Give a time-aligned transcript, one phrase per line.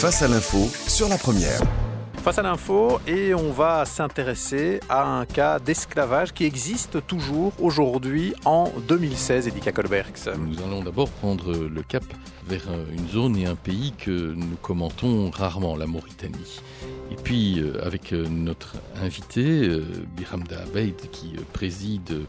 [0.00, 1.60] Face à l'info sur la première.
[2.24, 8.32] Face à l'info et on va s'intéresser à un cas d'esclavage qui existe toujours aujourd'hui
[8.46, 10.30] en 2016, Edika Kolbergs.
[10.38, 12.02] Nous allons d'abord prendre le cap
[12.48, 16.62] vers une zone et un pays que nous commentons rarement, la Mauritanie.
[17.10, 19.84] Et puis euh, avec notre invité, euh,
[20.16, 22.22] Biramda Abeid, qui préside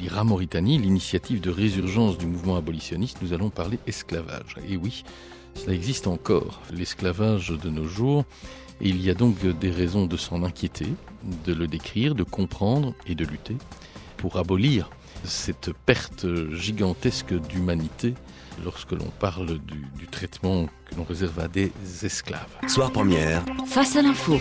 [0.00, 4.56] l'IRA Mauritanie, l'initiative de résurgence du mouvement abolitionniste, nous allons parler esclavage.
[4.68, 5.04] Et oui,
[5.54, 8.24] cela existe encore, l'esclavage de nos jours.
[8.80, 10.88] Et il y a donc des raisons de s'en inquiéter,
[11.44, 13.56] de le décrire, de comprendre et de lutter
[14.16, 14.90] pour abolir
[15.24, 18.14] cette perte gigantesque d'humanité
[18.64, 22.50] lorsque l'on parle du, du traitement que l'on réserve à des esclaves.
[22.66, 23.44] Soir première.
[23.66, 24.40] Face à l'info.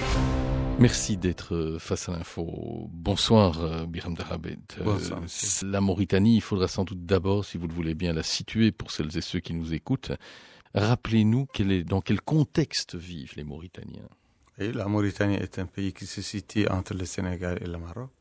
[0.80, 2.90] Merci d'être face à l'info.
[2.92, 4.60] Bonsoir, Biram Darabed.
[4.84, 5.22] Bonsoir.
[5.64, 8.90] la Mauritanie, il faudra sans doute d'abord, si vous le voulez bien, la situer pour
[8.90, 10.12] celles et ceux qui nous écoutent.
[10.74, 14.10] Rappelez-nous quel dans quel contexte vivent les Mauritaniens.
[14.58, 18.12] Et la Mauritanie est un pays qui se situe entre le Sénégal et le Maroc.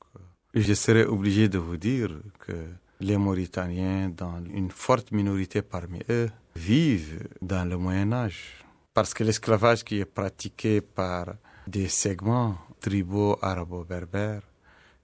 [0.55, 2.67] Je serais obligé de vous dire que
[3.01, 8.65] les Mauritaniens, dans une forte minorité parmi eux, vivent dans le Moyen Âge.
[8.93, 11.35] Parce que l'esclavage qui est pratiqué par
[11.67, 14.43] des segments tribaux arabo-berbères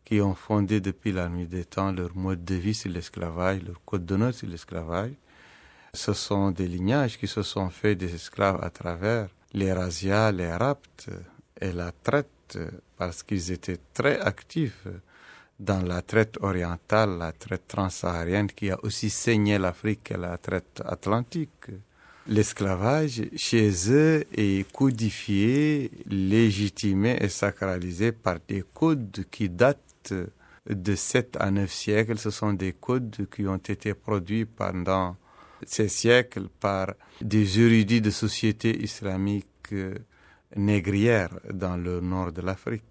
[0.05, 3.84] qui ont fondé depuis la nuit des temps leur mode de vie sur l'esclavage, leur
[3.84, 5.12] code d'honneur sur l'esclavage,
[5.97, 10.53] ce sont des lignages qui se sont faits des esclaves à travers les razzias, les
[10.53, 11.08] raptes
[11.61, 12.58] et la traite,
[12.97, 14.86] parce qu'ils étaient très actifs
[15.58, 20.83] dans la traite orientale, la traite transsaharienne qui a aussi saigné l'Afrique et la traite
[20.84, 21.70] atlantique.
[22.28, 30.12] L'esclavage chez eux est codifié, légitimé et sacralisé par des codes qui datent
[30.69, 32.19] de 7 à 9 siècles.
[32.19, 35.16] Ce sont des codes qui ont été produits pendant
[35.64, 39.74] ces siècles par des érudits de sociétés islamiques
[40.54, 42.84] négrières dans le nord de l'Afrique.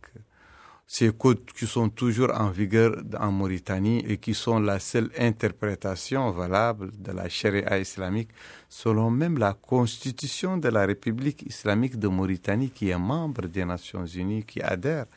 [0.87, 6.29] Ces codes qui sont toujours en vigueur en Mauritanie et qui sont la seule interprétation
[6.29, 8.29] valable de la charia islamique
[8.69, 14.05] selon même la constitution de la République islamique de Mauritanie qui est membre des Nations
[14.05, 15.07] unies, qui adhère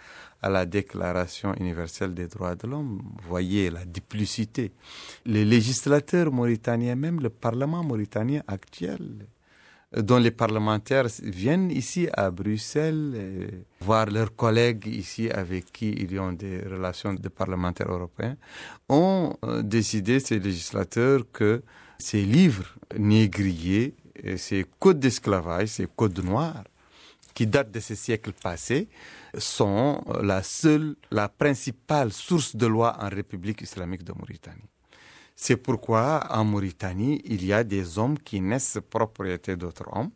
[0.42, 3.02] à la Déclaration universelle des droits de l'homme.
[3.22, 4.72] Voyez la duplicité.
[5.26, 9.26] Les législateurs mauritaniens, même le Parlement mauritanien actuel,
[9.96, 16.32] dont les parlementaires viennent ici à Bruxelles voir leurs collègues ici avec qui ils ont
[16.32, 18.36] des relations de parlementaires européens,
[18.88, 21.62] ont décidé, ces législateurs, que
[21.98, 23.94] ces livres négriers,
[24.36, 26.64] ces codes d'esclavage, ces codes noirs,
[27.34, 28.88] qui datent de ces siècles passés,
[29.36, 34.68] sont la seule, la principale source de loi en République islamique de Mauritanie.
[35.34, 40.10] C'est pourquoi en Mauritanie, il y a des hommes qui naissent propriété d'autres hommes.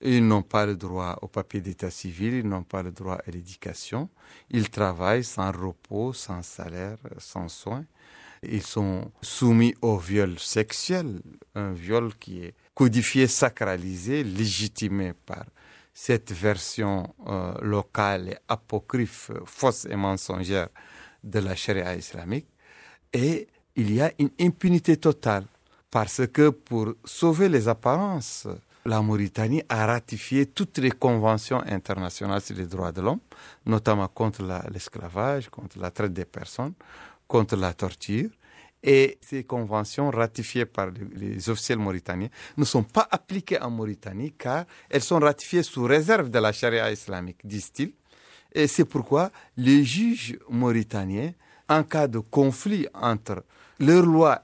[0.00, 3.30] Ils n'ont pas le droit au papier d'état civil, ils n'ont pas le droit à
[3.30, 4.08] l'éducation.
[4.50, 7.84] Ils travaillent sans repos, sans salaire, sans soins.
[8.42, 11.20] Ils sont soumis au viol sexuel,
[11.54, 15.44] un viol qui est codifié, sacralisé, légitimé par
[16.00, 20.68] cette version euh, locale et apocryphe, fausse et mensongère
[21.24, 22.46] de la charia islamique.
[23.12, 25.44] Et il y a une impunité totale
[25.90, 28.46] parce que pour sauver les apparences,
[28.86, 33.20] la Mauritanie a ratifié toutes les conventions internationales sur les droits de l'homme,
[33.66, 36.74] notamment contre l'esclavage, contre la traite des personnes,
[37.26, 38.30] contre la torture.
[38.82, 44.66] Et ces conventions ratifiées par les officiels mauritaniens ne sont pas appliquées en Mauritanie car
[44.88, 47.92] elles sont ratifiées sous réserve de la charia islamique, disent-ils.
[48.52, 51.32] Et c'est pourquoi les juges mauritaniens,
[51.68, 53.44] en cas de conflit entre
[53.80, 54.42] leurs lois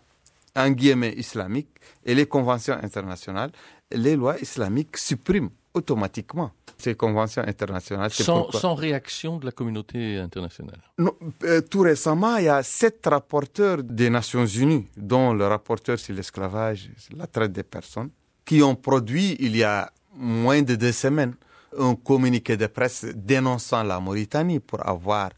[0.56, 1.68] en guillemets islamiques
[2.04, 3.50] et les conventions internationales,
[3.90, 8.10] les lois islamiques suppriment automatiquement ces conventions internationales.
[8.10, 11.14] Sans, sans, réaction de la communauté internationale non,
[11.44, 16.14] euh, Tout récemment, il y a sept rapporteurs des Nations Unies, dont le rapporteur sur
[16.14, 18.10] l'esclavage, la traite des personnes,
[18.44, 21.34] qui ont produit il y a moins de deux semaines
[21.78, 25.30] un communiqué de presse dénonçant la Mauritanie pour avoir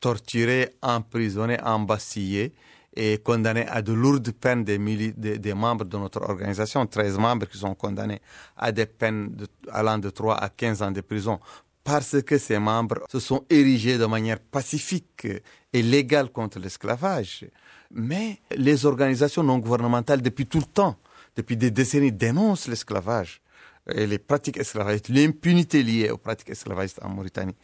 [0.00, 2.52] torturé, emprisonné, embastillé
[2.94, 7.58] et condamné à de lourdes peines des, des, membres de notre organisation, 13 membres qui
[7.58, 8.20] sont condamnés
[8.56, 9.34] à des peines
[9.70, 11.40] allant de 3 à 15 ans de prison.
[11.84, 15.26] Parce que ces membres se sont érigés de manière pacifique
[15.72, 17.46] et légale contre l'esclavage.
[17.90, 20.96] Mais les organisations non gouvernementales, depuis tout le temps,
[21.36, 23.41] depuis des décennies, dénoncent l'esclavage
[23.90, 27.56] et les pratiques esclavagistes, l'impunité liée aux pratiques esclavagistes en Mauritanie.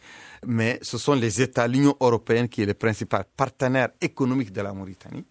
[0.45, 4.73] Mais ce sont les États, l'Union européenne qui est le principal partenaire économique de la
[4.73, 5.25] Mauritanie,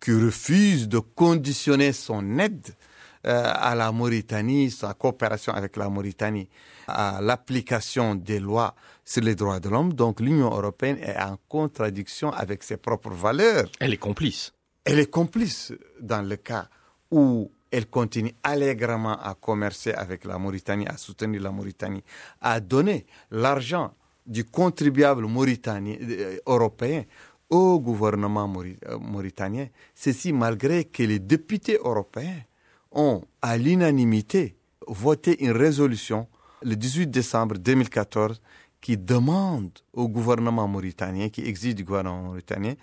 [0.00, 2.74] qui refuse de conditionner son aide
[3.22, 6.48] à la Mauritanie, sa coopération avec la Mauritanie,
[6.86, 8.74] à l'application des lois
[9.04, 9.92] sur les droits de l'homme.
[9.92, 13.68] Donc l'Union européenne est en contradiction avec ses propres valeurs.
[13.80, 14.52] Elle est complice.
[14.84, 16.68] Elle est complice dans le cas
[17.10, 22.02] où elle continue allègrement à commercer avec la Mauritanie, à soutenir la Mauritanie,
[22.40, 23.92] à donner l'argent
[24.26, 27.04] du contribuable mauritanien, euh, européen
[27.48, 29.68] au gouvernement euh, mauritanien.
[29.94, 32.42] Ceci malgré que les députés européens
[32.92, 36.26] ont à l'unanimité voté une résolution
[36.62, 38.40] le 18 décembre 2014
[38.80, 42.74] qui demande au gouvernement mauritanien, qui exige du gouvernement mauritanien,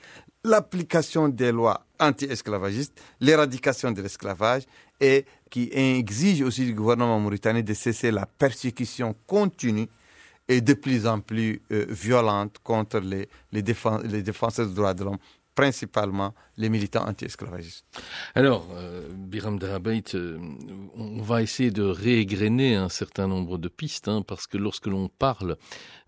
[0.43, 4.63] l'application des lois anti-esclavagistes, l'éradication de l'esclavage
[4.99, 9.87] et qui exige aussi du gouvernement mauritanien de cesser la persécution continue
[10.47, 13.29] et de plus en plus euh, violente contre les,
[13.61, 15.19] défenseurs des droits de l'homme
[15.55, 17.85] principalement les militants anti-esclavagistes.
[18.35, 20.39] Alors, euh, Biram Darabait, euh,
[20.95, 25.09] on va essayer de réégrener un certain nombre de pistes, hein, parce que lorsque l'on
[25.09, 25.57] parle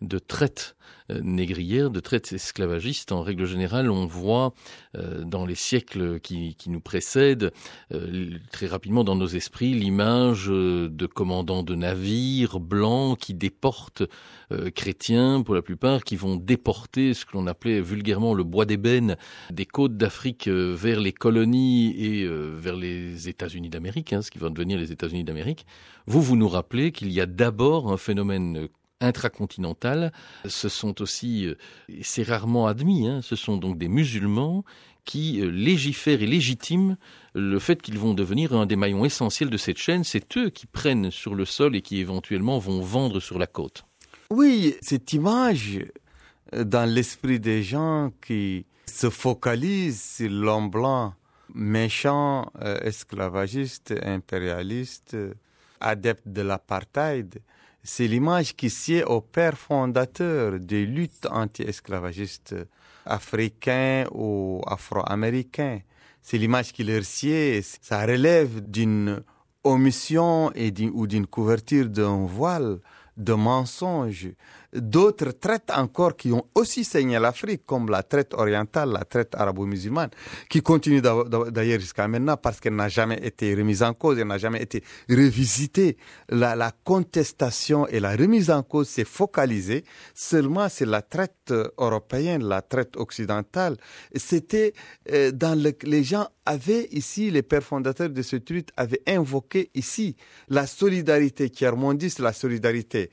[0.01, 0.75] de traite
[1.09, 4.53] négrière, de traite esclavagiste, en règle générale, on voit
[4.97, 7.51] euh, dans les siècles qui, qui nous précèdent,
[8.51, 14.03] très rapidement dans nos esprits, l'image de commandants de navires blancs qui déportent
[14.75, 19.17] chrétiens, pour la plupart, qui vont déporter ce que l'on appelait vulgairement le bois d'ébène
[19.51, 24.31] des côtes d'Afrique euh, vers les colonies et euh, vers les États-Unis d'Amérique, hein, ce
[24.31, 25.65] qui va devenir les États-Unis d'Amérique,
[26.07, 28.67] vous, vous nous rappelez qu'il y a d'abord un phénomène
[29.01, 30.11] intracontinental.
[30.45, 31.55] Ce sont aussi, euh,
[32.01, 34.63] c'est rarement admis, hein, ce sont donc des musulmans
[35.03, 36.97] qui légifèrent et légitiment
[37.35, 40.03] le fait qu'ils vont devenir un des maillons essentiels de cette chaîne.
[40.03, 43.85] C'est eux qui prennent sur le sol et qui éventuellement vont vendre sur la côte.
[44.31, 45.79] Oui, cette image
[46.53, 51.13] dans l'esprit des gens qui se focalise sur l'homme blanc,
[51.53, 55.17] méchant, euh, esclavagiste, impérialiste,
[55.81, 57.39] adepte de l'apartheid.
[57.87, 62.55] C'est l'image qui sied au père fondateur des luttes anti-esclavagistes
[63.05, 65.81] africains ou afro-américains.
[66.23, 67.61] C'est l'image qui leur sied.
[67.61, 69.21] Ça relève d'une
[69.63, 72.79] omission et ou d'une couverture d'un voile
[73.17, 74.29] de mensonges,
[74.75, 80.09] d'autres traites encore qui ont aussi saigné l'Afrique, comme la traite orientale, la traite arabo-musulmane,
[80.49, 84.37] qui continue d'ailleurs jusqu'à maintenant parce qu'elle n'a jamais été remise en cause, elle n'a
[84.37, 85.97] jamais été revisitée.
[86.29, 89.83] La, contestation et la remise en cause s'est focalisée
[90.13, 93.77] seulement sur la traite européenne, la traite occidentale.
[94.15, 94.73] C'était
[95.11, 99.69] euh, dans le, les gens avaient ici, les pères fondateurs de ce truc avaient invoqué
[99.73, 100.15] ici
[100.47, 103.09] la solidarité harmonise la solidarité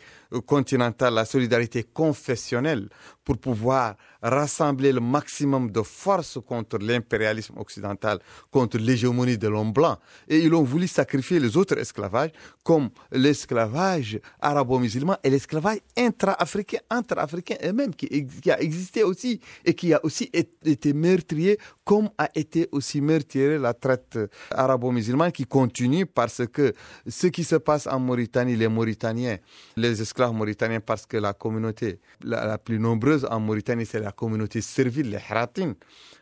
[0.47, 1.51] continentale, la solidarité
[1.84, 2.88] confessionnelle
[3.24, 8.19] pour pouvoir rassembler le maximum de forces contre l'impérialisme occidental,
[8.50, 9.98] contre l'hégémonie de l'homme blanc.
[10.28, 12.30] Et ils ont voulu sacrifier les autres esclavages,
[12.62, 19.92] comme l'esclavage arabo-musulman et l'esclavage intra-africain, entre Africains eux-mêmes, qui, a existé aussi et qui
[19.92, 20.30] a aussi
[20.64, 24.19] été meurtrier, comme a été aussi meurtrier la traite
[24.50, 26.72] arabo-musulmane qui continue parce que
[27.08, 29.38] ce qui se passe en Mauritanie, les Mauritaniens,
[29.76, 34.61] les esclaves mauritaniens, parce que la communauté la plus nombreuse en Mauritanie, c'est la communauté
[34.61, 35.75] servile, les Hratin,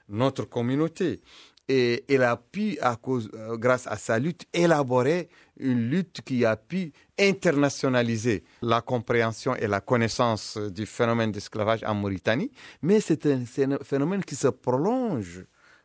[0.08, 1.20] notre communauté.
[1.68, 6.44] Et elle a pu, à cause, euh, grâce à sa lutte, élaborer une lutte qui
[6.44, 12.50] a pu internationaliser la compréhension et la connaissance du phénomène d'esclavage en Mauritanie.
[12.82, 15.44] Mais c'est un, phénomène qui se prolonge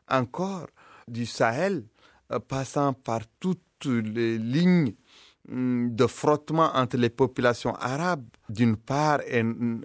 [0.09, 0.67] encore
[1.07, 1.83] du Sahel,
[2.31, 4.95] euh, passant par toutes les lignes
[5.47, 9.81] de frottement entre les populations arabes d'une part et mm,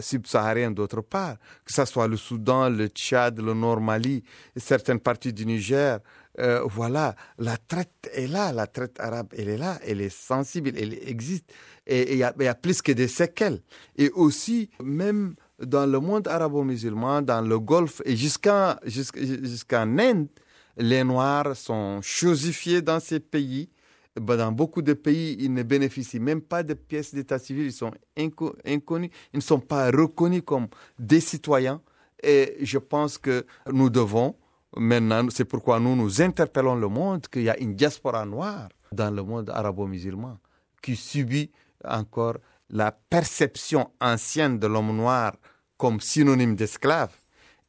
[0.00, 4.22] subsahariennes d'autre part, que ce soit le Soudan, le Tchad, le Nord Mali,
[4.56, 5.98] certaines parties du Niger.
[6.38, 10.70] Euh, voilà, la traite est là, la traite arabe, elle est là, elle est sensible,
[10.76, 11.52] elle existe,
[11.86, 13.60] et il y, a plus que des séquelles.
[13.96, 20.28] Et aussi, même dans le monde arabo-musulman, dans le Golfe et jusqu'en jusqu'en Inde,
[20.76, 23.68] les Noirs sont chosifiés dans ces pays
[24.16, 27.92] dans beaucoup de pays, ils ne bénéficient même pas de pièces d'état civil, ils sont
[28.16, 31.80] inconnus, ils ne sont pas reconnus comme des citoyens.
[32.22, 34.36] Et je pense que nous devons,
[34.76, 39.10] maintenant, c'est pourquoi nous nous interpellons le monde, qu'il y a une diaspora noire dans
[39.10, 40.38] le monde arabo-musulman
[40.82, 41.50] qui subit
[41.84, 42.38] encore
[42.68, 45.36] la perception ancienne de l'homme noir
[45.76, 47.14] comme synonyme d'esclave.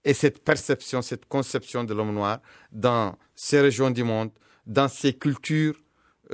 [0.04, 2.40] Et cette perception, cette conception de l'homme noir
[2.72, 4.32] dans ces régions du monde,
[4.66, 5.76] dans ces cultures,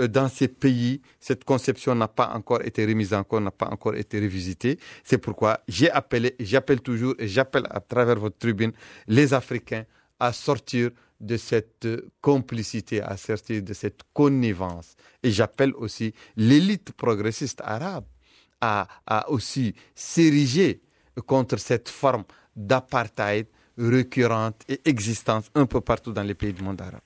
[0.05, 3.95] dans ces pays, cette conception n'a pas encore été remise en cause, n'a pas encore
[3.95, 4.77] été revisitée.
[5.03, 8.71] C'est pourquoi j'ai appelé, j'appelle toujours et j'appelle à travers votre tribune
[9.07, 9.85] les Africains
[10.19, 11.87] à sortir de cette
[12.21, 14.95] complicité, à sortir de cette connivence.
[15.23, 18.05] Et j'appelle aussi l'élite progressiste arabe
[18.61, 20.81] à, à aussi s'ériger
[21.25, 22.23] contre cette forme
[22.55, 27.01] d'apartheid récurrente et existante un peu partout dans les pays du monde arabe.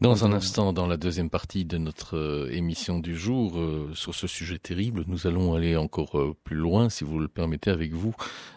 [0.00, 4.14] Dans un instant, dans la deuxième partie de notre euh, émission du jour, euh, sur
[4.14, 7.94] ce sujet terrible, nous allons aller encore euh, plus loin, si vous le permettez, avec
[7.94, 8.14] vous,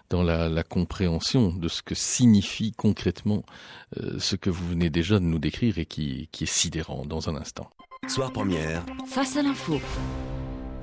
[0.10, 3.44] dans la, la compréhension de ce que signifie concrètement
[4.18, 7.36] ce que vous venez déjà de nous décrire et qui, qui est sidérant dans un
[7.36, 7.70] instant.
[8.08, 8.84] Soir première.
[9.08, 9.80] Face à l'info.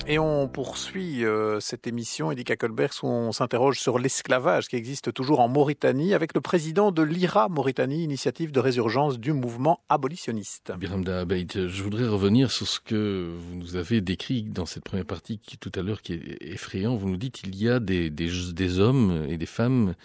[0.08, 5.12] Et on poursuit euh, cette émission, Edika Colbert, où on s'interroge sur l'esclavage qui existe
[5.12, 10.72] toujours en Mauritanie avec le président de l'IRA Mauritanie, initiative de résurgence du mouvement abolitionniste.
[10.78, 15.40] Biramda je voudrais revenir sur ce que vous nous avez décrit dans cette première partie
[15.40, 16.94] qui, tout à l'heure qui est effrayant.
[16.94, 19.96] Vous nous dites qu'il y a des, hommes et des femmes,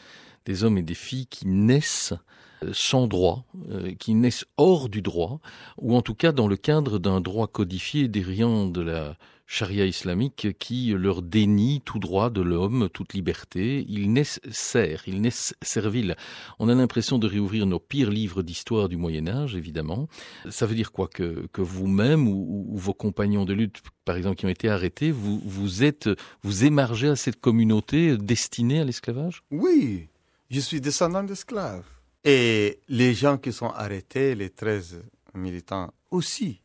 [0.46, 2.16] des hommes et des filles qui naissent
[2.64, 5.42] euh, sans droit, euh, qui naissent hors du droit,
[5.78, 9.16] ou en tout cas dans le cadre d'un droit codifié dériant de la
[9.52, 13.86] charia islamique qui leur dénie tout droit de l'homme, toute liberté.
[13.90, 16.16] Ils naissent serfs, ils naissent serviles.
[16.58, 20.08] On a l'impression de réouvrir nos pires livres d'histoire du Moyen Âge, évidemment.
[20.50, 24.46] Ça veut dire quoi que, vous-même ou, ou, vos compagnons de lutte, par exemple, qui
[24.46, 26.10] ont été arrêtés, vous, vous êtes,
[26.44, 29.44] vous émargez à cette communauté destinée à l'esclavage?
[29.52, 30.08] Oui,
[30.50, 31.84] je suis descendant d'esclaves.
[32.24, 35.02] Et les gens qui sont arrêtés, les 13
[35.34, 36.62] militants aussi,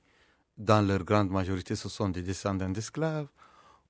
[0.56, 3.28] dans leur grande majorité, ce sont des descendants d'esclaves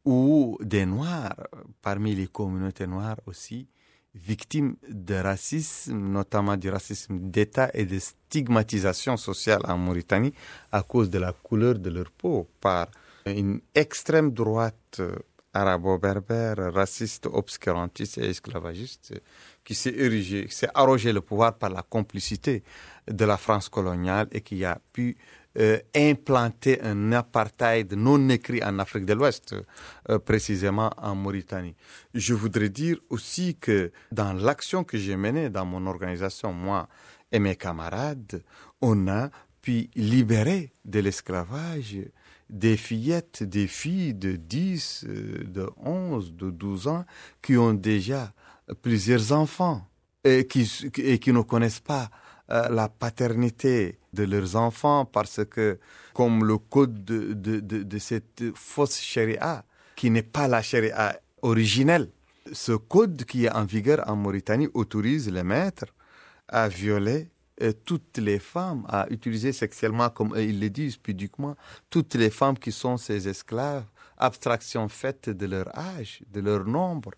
[0.05, 1.35] ou des Noirs,
[1.83, 3.69] parmi les communautés noires aussi,
[4.15, 10.33] victimes de racisme, notamment du racisme d'État et de stigmatisation sociale en Mauritanie
[10.73, 12.89] à cause de la couleur de leur peau par
[13.27, 15.01] une extrême droite
[15.53, 19.15] arabo-berbère, raciste, obscurantiste et esclavagiste
[19.65, 22.63] qui s'est érigé, qui s'est arrogé le pouvoir par la complicité
[23.11, 25.17] de la France coloniale et qui a pu
[25.59, 29.55] euh, implanter un apartheid non écrit en Afrique de l'Ouest,
[30.11, 31.75] euh, précisément en Mauritanie.
[32.13, 36.89] Je voudrais dire aussi que dans l'action que j'ai menée dans mon organisation, moi
[37.33, 38.43] et mes camarades,
[38.83, 39.31] on a
[39.63, 41.97] pu libérer de l'esclavage
[42.51, 47.05] des fillettes, des filles de 10, euh, de 11, de 12 ans
[47.41, 48.35] qui ont déjà
[48.83, 49.89] plusieurs enfants
[50.23, 52.11] et qui ne connaissent pas
[52.51, 55.79] euh, la paternité de leurs enfants parce que,
[56.15, 59.65] comme le code de, de, de, cette fausse charia,
[59.97, 62.09] qui n'est pas la charia originelle,
[62.53, 65.87] ce code qui est en vigueur en Mauritanie autorise les maîtres
[66.49, 67.29] à violer
[67.63, 71.57] euh, toutes les femmes, à utiliser sexuellement, comme ils le disent pudiquement,
[71.91, 73.85] toutes les femmes qui sont ces esclaves,
[74.19, 77.11] abstraction faite de leur âge, de leur nombre,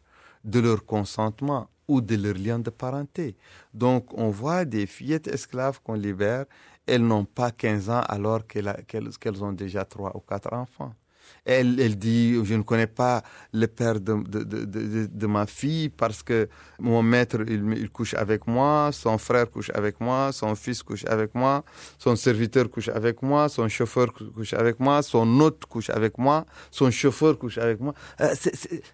[0.44, 3.37] de leur consentement ou de leur lien de parenté.
[3.75, 6.45] Donc, on voit des fillettes esclaves qu'on libère,
[6.87, 10.95] elles n'ont pas 15 ans alors qu'elles ont déjà trois ou quatre enfants.
[11.44, 17.38] Elle, dit, je ne connais pas le père de, ma fille parce que mon maître,
[17.49, 21.64] il, couche avec moi, son frère couche avec moi, son fils couche avec moi,
[21.99, 26.44] son serviteur couche avec moi, son chauffeur couche avec moi, son hôte couche avec moi,
[26.70, 27.94] son chauffeur couche avec moi.
[28.20, 28.35] Euh,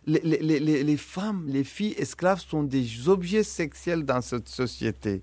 [0.07, 5.23] les, les femmes, les filles esclaves sont des objets sexuels dans cette société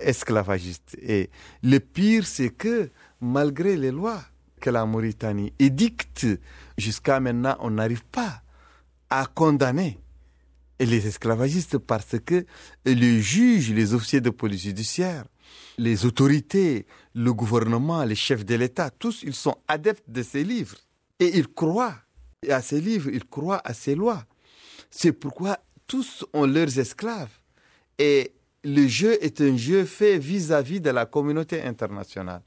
[0.00, 0.96] esclavagiste.
[1.00, 1.30] Et
[1.62, 2.90] le pire, c'est que
[3.20, 4.22] malgré les lois,
[4.62, 6.26] que la Mauritanie édicte,
[6.78, 8.42] jusqu'à maintenant, on n'arrive pas
[9.10, 9.98] à condamner
[10.78, 12.46] les esclavagistes parce que
[12.84, 15.24] les juges, les officiers de police judiciaire,
[15.78, 20.76] les autorités, le gouvernement, les chefs de l'État, tous, ils sont adeptes de ces livres.
[21.18, 21.96] Et ils croient
[22.48, 24.24] à ces livres, ils croient à ces lois.
[24.90, 27.36] C'est pourquoi tous ont leurs esclaves.
[27.98, 28.32] Et
[28.64, 32.42] le jeu est un jeu fait vis-à-vis -vis de la communauté internationale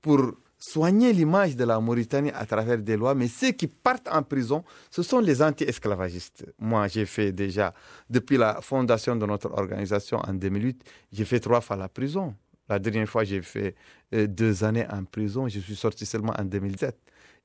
[0.00, 0.20] pour
[0.58, 4.64] soigner l'image de la Mauritanie à travers des lois, mais ceux qui partent en prison,
[4.90, 6.46] ce sont les anti-esclavagistes.
[6.58, 7.72] Moi, j'ai fait déjà,
[8.10, 12.34] depuis la fondation de notre organisation en 2008, j'ai fait trois fois la prison.
[12.68, 13.74] La dernière fois, j'ai fait
[14.14, 15.48] euh, deux années en prison.
[15.48, 16.96] Je suis sorti seulement en 2007.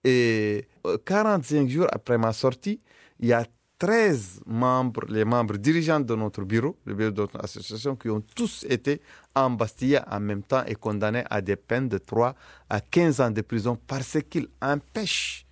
[0.04, 0.68] Et
[1.06, 2.82] 45 jours après ma sortie,
[3.20, 3.46] il y a
[3.84, 8.24] 13 membres, les membres dirigeants de notre bureau, le bureau de notre association, qui ont
[8.34, 9.02] tous été
[9.36, 12.34] embastillés en même temps et condamnés à des peines de 3
[12.70, 15.46] à 15 ans de prison parce qu'ils empêchent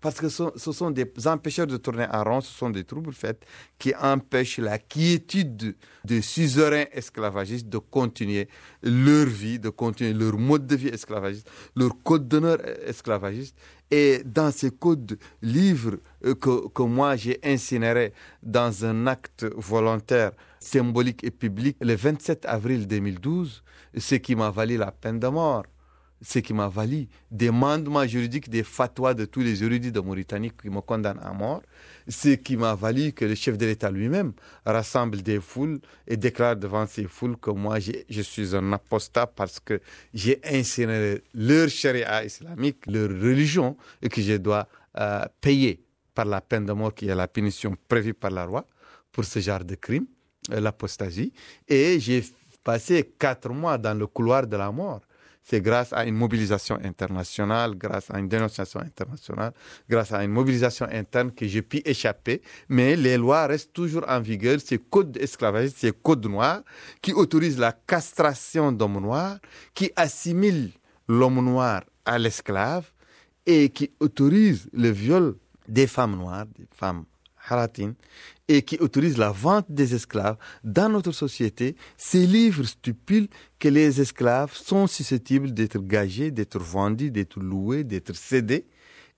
[0.00, 3.44] Parce que ce, sont des empêcheurs de tourner en rond, ce sont des troubles faits
[3.78, 8.48] qui empêchent la quiétude des suzerains esclavagistes de continuer
[8.82, 13.54] leur vie, de continuer leur mode de vie esclavagiste, leur code d'honneur esclavagiste.
[13.90, 20.30] Et dans ces codes livres euh, que, que moi j'ai incinérés dans un acte volontaire,
[20.60, 23.62] symbolique et public, le 27 avril 2012,
[23.98, 25.64] ce qui m'a valu la peine de mort
[26.22, 30.50] ce qui m'a valu des mandements juridiques, des fatwas de tous les érudits de Mauritanie
[30.50, 31.62] qui me condamnent à mort,
[32.08, 34.32] ce qui m'a valu que le chef de l'État lui-même
[34.66, 39.60] rassemble des foules et déclare devant ces foules que moi je suis un apostat parce
[39.60, 39.80] que
[40.12, 45.82] j'ai incinéré leur charia islamique, leur religion, et que je dois euh, payer
[46.14, 48.66] par la peine de mort qui est la punition prévue par la loi
[49.12, 50.06] pour ce genre de crime,
[50.50, 51.32] euh, l'apostasie.
[51.66, 52.22] Et j'ai
[52.62, 55.00] passé quatre mois dans le couloir de la mort
[55.50, 59.52] c'est grâce à une mobilisation internationale, grâce à une dénonciation internationale,
[59.88, 62.40] grâce à une mobilisation interne que j'ai pu échapper.
[62.68, 64.60] Mais les lois restent toujours en vigueur.
[64.64, 66.62] Ces codes esclavagistes, ces codes noirs
[67.02, 69.38] qui autorisent la castration d'hommes noirs,
[69.74, 70.70] qui assimilent
[71.08, 72.88] l'homme noir à l'esclave
[73.44, 75.34] et qui autorisent le viol
[75.66, 77.04] des femmes noires, des femmes
[77.48, 77.94] haratines,
[78.50, 83.28] et qui autorise la vente des esclaves dans notre société, ces livres stipulent
[83.60, 88.66] que les esclaves sont susceptibles d'être gagés, d'être vendus, d'être loués, d'être cédés.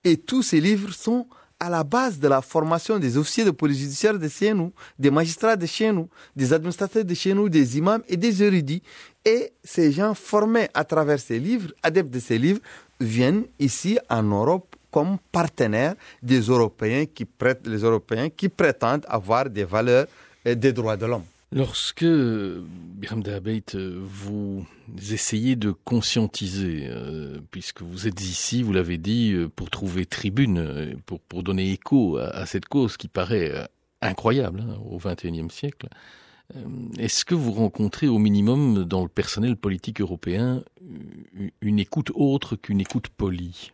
[0.03, 1.25] Et tous ces livres sont
[1.59, 5.09] à la base de la formation des officiers de police judiciaire de chez nous, des
[5.09, 8.83] magistrats de chez nous, des administrateurs de chez nous, des imams et des érudits.
[9.25, 12.59] Et ces gens formés à travers ces livres, adeptes de ces livres,
[12.99, 19.49] viennent ici en Europe comme partenaires des Européens qui, prêtent, les Européens qui prétendent avoir
[19.49, 20.05] des valeurs
[20.45, 21.25] et des droits de l'homme.
[21.51, 24.65] Lorsque, Biram Dahabeit, vous
[25.11, 30.57] essayez de conscientiser, euh, puisque vous êtes ici, vous l'avez dit, euh, pour trouver tribune,
[30.57, 33.51] euh, pour, pour donner écho à, à, cette cause qui paraît
[34.01, 35.87] incroyable hein, au XXIe siècle,
[36.99, 40.63] est-ce que vous rencontrez au minimum dans le personnel politique européen
[41.61, 43.71] une écoute autre qu'une écoute polie?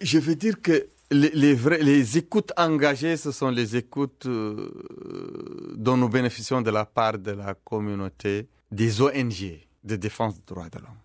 [0.00, 4.70] Je veux dire que les, écoutes engagées, ce sont les écoutes euh,
[5.74, 10.68] dont nous bénéficions de la part de la communauté des ONG de défense des droits
[10.68, 10.98] de l'homme.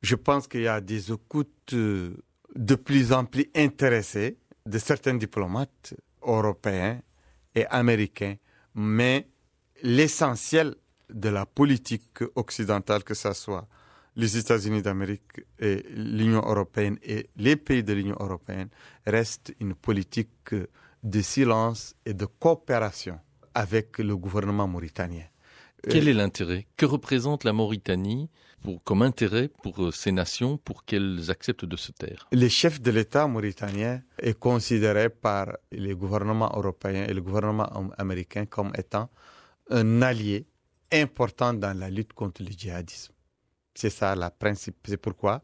[0.00, 2.14] Je pense qu'il y a des écoutes euh,
[2.54, 7.00] de plus en plus intéressées de certains diplomates européens
[7.54, 8.36] et américains,
[8.74, 9.28] mais
[9.82, 10.74] l'essentiel
[11.10, 13.66] de la politique occidentale, que ce soit
[14.16, 18.68] les États-Unis d'Amérique et l'Union européenne et les pays de l'Union européenne
[19.06, 20.54] restent une politique
[21.02, 23.18] de silence et de coopération
[23.54, 25.24] avec le gouvernement mauritanien.
[25.88, 26.68] Quel est l'intérêt?
[26.76, 28.30] Que représente la Mauritanie
[28.62, 32.28] pour, comme intérêt pour ces nations pour qu'elles acceptent de se taire?
[32.30, 37.64] Le chef de l'État mauritanien est considéré par les gouvernements européens et le gouvernement
[37.98, 39.10] américain comme étant
[39.70, 40.46] un allié
[40.92, 43.12] important dans la lutte contre le djihadisme.
[43.74, 44.76] C'est ça la principe.
[44.86, 45.42] C'est pourquoi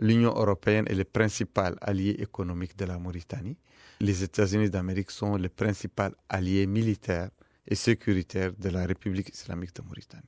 [0.00, 3.56] l'Union européenne est le principal allié économique de la Mauritanie.
[4.00, 7.30] Les États-Unis d'Amérique sont le principal allié militaire
[7.66, 10.22] et sécuritaire de la République islamique de Mauritanie.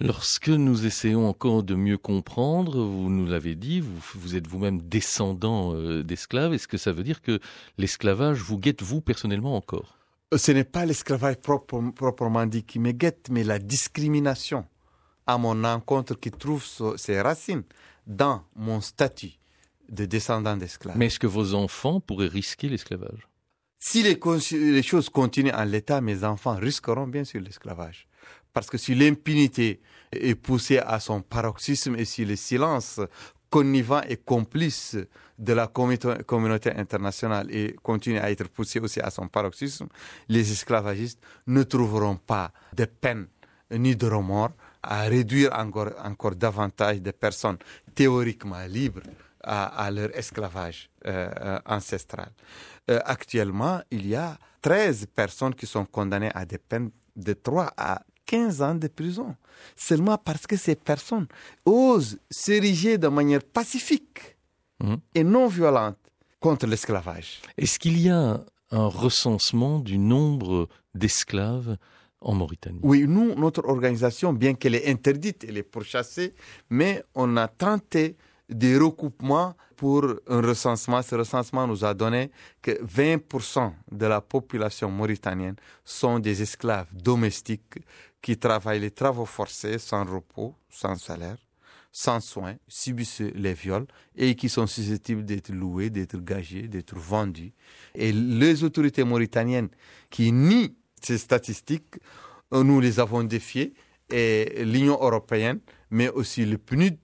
[0.00, 4.82] Lorsque nous essayons encore de mieux comprendre, vous nous l'avez dit, vous, vous, êtes vous-même
[4.82, 6.52] descendant euh, d'esclaves.
[6.52, 7.40] Est-ce que ça veut dire que
[7.78, 9.98] l'esclavage vous guette vous personnellement encore?
[10.36, 14.66] Ce n'est pas l'esclavage propre, proprement dit qui me guette, mais la discrimination
[15.26, 16.64] à mon encontre qui trouve
[16.96, 17.64] ses racines
[18.06, 19.32] dans mon statut
[19.88, 20.96] de descendant d'esclaves.
[20.96, 23.28] Mais est-ce que vos enfants pourraient risquer l'esclavage?
[23.78, 24.18] Si les,
[24.52, 28.08] les, choses continuent en l'état, mes enfants risqueront bien sûr l'esclavage.
[28.52, 29.80] Parce que si l'impunité
[30.12, 33.00] est poussée à son paroxysme et si le silence
[33.50, 34.96] connivant et complice
[35.38, 39.86] de la communauté internationale et continue à être poussé aussi à son paroxysme,
[40.28, 43.26] les esclavagistes ne trouveront pas de peine
[43.70, 44.52] ni de remords
[44.86, 47.58] à réduire encore, encore davantage de personnes
[47.94, 49.02] théoriquement libres
[49.42, 52.30] à, à leur esclavage euh, euh ancestral.
[52.90, 57.72] Euh, actuellement, il y a 13 personnes qui sont condamnées à des peines de 3
[57.76, 59.36] à 15 ans de prison,
[59.76, 61.26] seulement parce que ces personnes
[61.64, 64.36] osent s'ériger de manière pacifique
[64.80, 64.94] mmh.
[65.14, 65.98] et non violente
[66.40, 67.40] contre l'esclavage.
[67.56, 68.40] Est-ce qu'il y a
[68.72, 71.76] un recensement du nombre d'esclaves
[72.20, 72.80] en Mauritanie.
[72.82, 76.34] Oui, nous, notre organisation, bien qu'elle est interdite, elle est pourchassée,
[76.70, 78.16] mais on a tenté
[78.48, 81.02] des recoupements pour un recensement.
[81.02, 82.30] Ce recensement nous a donné
[82.62, 87.78] que 20% de la population mauritanienne sont des esclaves domestiques
[88.22, 91.36] qui travaillent les travaux forcés sans repos, sans salaire,
[91.92, 97.52] sans soin, subissent les viols et qui sont susceptibles d'être loués, d'être gagés, d'être vendus.
[97.94, 99.68] Et les autorités mauritaniennes
[100.10, 101.96] qui nient ces statistiques,
[102.52, 103.74] nous les avons défiées
[104.10, 106.98] et l'Union européenne, mais aussi le PNUD,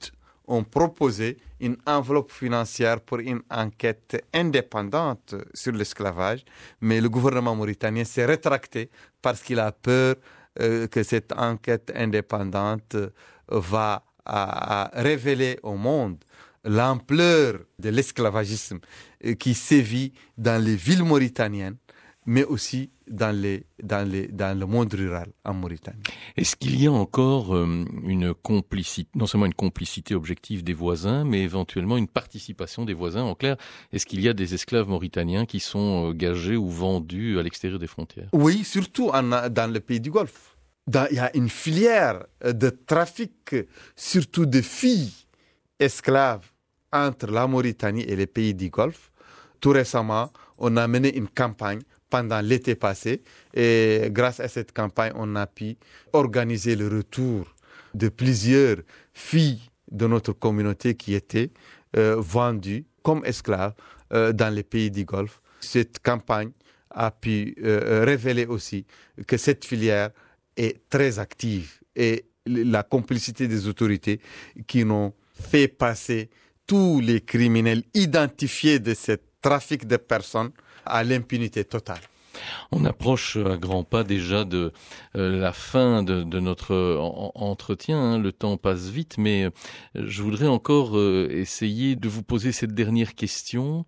[0.46, 6.44] ont proposé une enveloppe financière pour une enquête indépendante sur l'esclavage,
[6.80, 8.90] mais le gouvernement mauritanien s'est rétracté
[9.22, 10.16] parce qu'il a peur
[10.60, 12.96] euh, que cette enquête indépendante
[13.48, 14.04] va
[14.92, 16.18] révéler au monde
[16.64, 18.78] l'ampleur de l'esclavagisme
[19.24, 21.76] euh, qui sévit dans les villes mauritaniennes
[22.26, 26.02] mais aussi dans, les, dans, les, dans le monde rural en Mauritanie.
[26.36, 31.24] Est-ce qu'il y a encore euh, une complicité, non seulement une complicité objective des voisins,
[31.24, 33.22] mais éventuellement une participation des voisins?
[33.22, 33.56] En clair,
[33.92, 37.78] est-ce qu'il y a des esclaves mauritaniens qui sont euh, gagés ou vendus à l'extérieur
[37.78, 38.28] des frontières?
[38.32, 40.56] Oui, surtout en, dans le pays du Golfe.
[41.10, 43.56] il y a une filière de trafic,
[43.96, 45.12] surtout de filles
[45.80, 46.46] esclaves,
[46.92, 49.10] entre la Mauritanie et les pays du Golfe.
[49.60, 51.80] Tout récemment, on a mené une campagne
[52.12, 53.22] pendant l'été passé.
[53.54, 55.76] Et grâce à cette campagne, on a pu
[56.12, 57.46] organiser le retour
[57.94, 58.76] de plusieurs
[59.14, 61.50] filles de notre communauté qui étaient
[61.96, 63.72] euh, vendues comme esclaves
[64.12, 65.40] euh, dans les pays du Golfe.
[65.60, 66.50] Cette campagne
[66.90, 68.84] a pu euh, révéler aussi
[69.26, 70.10] que cette filière
[70.58, 74.20] est très active et la complicité des autorités
[74.66, 76.28] qui n'ont fait passer
[76.66, 80.52] tous les criminels identifiés de ce trafic de personnes
[80.86, 82.00] à l'impunité totale.
[82.70, 84.72] On approche à grands pas déjà de
[85.16, 86.96] euh, la fin de, notre
[87.34, 87.98] entretien.
[87.98, 88.18] Hein.
[88.18, 89.50] Le temps passe vite, mais euh,
[89.94, 93.84] je voudrais encore euh, essayer de vous poser cette dernière question.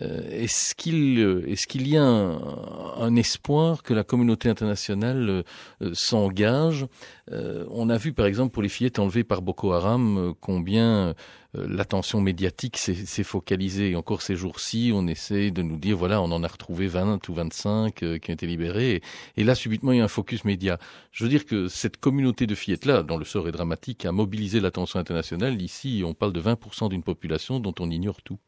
[0.00, 5.44] Est-ce qu'il est qu'il y a un, espoir que la communauté internationale
[5.92, 6.86] s'engage?
[7.30, 11.14] On a vu par exemple pour les fillettes enlevées par Boko Haram combien
[11.58, 13.94] euh, l'attention médiatique s'est focalisée.
[13.94, 17.34] Encore ces jours-ci, on essaie de nous dire, voilà, on en a retrouvé 20 ou
[17.34, 19.02] 25 euh, qui ont été libérés.
[19.36, 20.78] Et, là, subitement, il y a un focus média.
[21.10, 24.60] Je veux dire que cette communauté de fillettes-là, dont le sort est dramatique, a mobilisé
[24.60, 25.60] l'attention internationale.
[25.60, 28.38] Ici, on parle de 20% d'une population dont on ignore tout.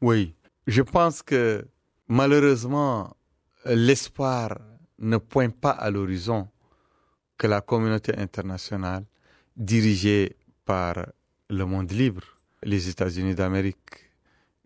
[0.00, 0.34] Oui,
[0.68, 1.66] je pense que
[2.08, 3.16] malheureusement,
[3.64, 4.58] l'espoir
[4.98, 6.46] ne pointe pas à l'horizon
[7.38, 9.04] que la communauté internationale,
[9.56, 11.06] dirigée par
[11.48, 12.22] le monde libre,
[12.62, 14.10] les États-Unis d'Amérique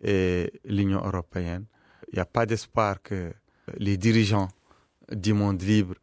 [0.03, 1.67] et l'Union européenne.
[2.09, 3.33] Il n'y a pas d'espoir que
[3.77, 4.49] les dirigeants
[5.13, 5.95] du monde libre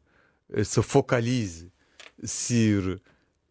[0.63, 1.69] se focalisent
[2.23, 2.95] sur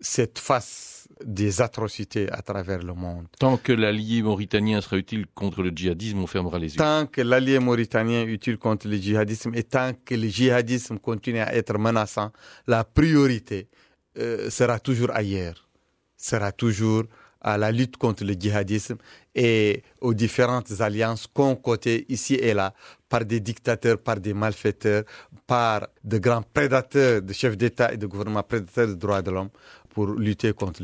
[0.01, 3.27] cette face des atrocités à travers le monde.
[3.39, 6.79] Tant que l'allié mauritanien sera utile contre le djihadisme, on fermera les yeux.
[6.79, 11.41] Tant que l'allié mauritanien est utile contre le djihadisme et tant que le djihadisme continue
[11.41, 12.31] à être menaçant,
[12.67, 13.69] la priorité
[14.19, 15.69] euh, sera toujours ailleurs,
[16.17, 17.05] sera toujours
[17.41, 18.97] à la lutte contre le djihadisme
[19.35, 22.75] et aux différentes alliances concoctées ici et là
[23.09, 25.05] par des dictateurs, par des malfaiteurs,
[25.47, 29.51] par de grands prédateurs, de chefs d'État et de gouvernements prédateurs des droits de l'homme
[29.99, 30.81] pour lutter contre.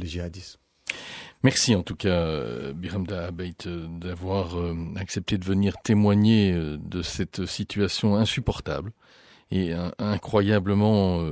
[1.44, 3.68] Merci en tout cas, Biramda Abeit,
[4.00, 8.90] d'avoir euh, accepté de venir témoigner euh, de cette situation insupportable
[9.50, 11.24] et incroyablement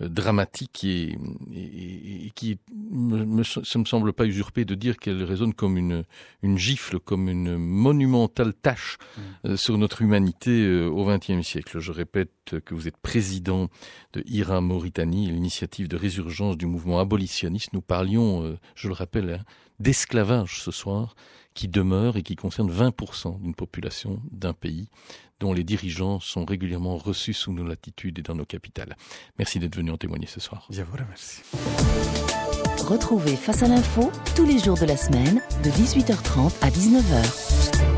[0.00, 1.18] euh, dramatique et,
[1.52, 6.04] et, qui me, ça me semble pas usurpé de dire qu'elle résonne comme une,
[6.42, 9.20] une gifle, comme une monumentale tâche mm.
[9.46, 11.80] euh, sur notre humanité euh, au XXe siècle.
[11.80, 12.30] Je répète
[12.64, 13.68] que vous êtes président
[14.12, 17.72] de IRA Mauritanie, l'initiative de résurgence du mouvement abolitionniste.
[17.72, 19.44] Nous parlions, je le rappelle, hein,
[19.80, 21.14] d'esclavage ce soir,
[21.54, 24.88] qui demeure et qui concerne 20% d'une population d'un pays
[25.40, 28.96] dont les dirigeants sont régulièrement reçus sous nos latitudes et dans nos capitales.
[29.38, 30.66] Merci d'être venu en témoigner ce soir.
[30.70, 31.42] Je vous remercie.
[32.78, 37.97] Retrouvez Face à l'info tous les jours de la semaine de 18h30 à 19h.